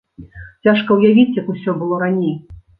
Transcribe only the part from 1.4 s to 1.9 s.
як усё